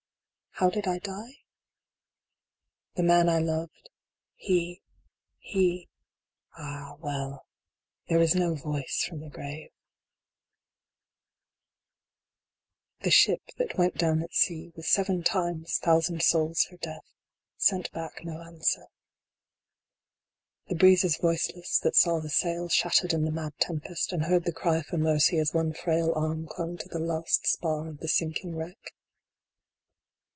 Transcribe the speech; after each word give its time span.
V. 0.59 0.65
How 0.65 0.69
did 0.69 0.85
I 0.87 0.99
die? 0.99 1.37
The 2.93 3.01
man 3.01 3.27
I 3.29 3.39
loved 3.39 3.89
he 4.35 4.83
he 5.39 5.89
ah, 6.55 6.97
well! 6.99 7.47
There 8.07 8.21
is 8.21 8.35
no 8.35 8.53
voice 8.53 9.03
from 9.03 9.21
the 9.21 9.29
grave. 9.29 9.71
RESURGAM. 13.03 13.05
13 13.05 13.05
The 13.05 13.09
ship 13.11 13.41
that 13.57 13.75
went 13.79 13.97
down 13.97 14.21
at 14.21 14.35
sea, 14.35 14.71
with 14.75 14.85
seven 14.85 15.23
times 15.23 15.79
thousand 15.79 16.21
souls 16.21 16.63
for 16.65 16.77
Death, 16.77 17.09
sent 17.57 17.91
back 17.91 18.23
no 18.23 18.43
answer. 18.43 18.85
The 20.67 20.75
breeze 20.75 21.03
is 21.03 21.17
voiceless 21.17 21.79
that 21.79 21.95
saw 21.95 22.19
the 22.19 22.29
sails 22.29 22.71
shattered 22.75 23.13
in 23.13 23.25
the 23.25 23.31
mad 23.31 23.53
tempest, 23.57 24.13
and 24.13 24.25
heard 24.25 24.43
the 24.43 24.53
cry 24.53 24.83
for 24.83 24.97
mercy 24.99 25.39
as 25.39 25.55
one 25.55 25.73
frail 25.73 26.13
arm 26.13 26.45
clung 26.45 26.77
to 26.77 26.87
the 26.87 26.99
last 26.99 27.47
spar 27.47 27.87
of 27.87 27.97
the 27.97 28.07
sinking 28.07 28.55
wreck. 28.55 28.93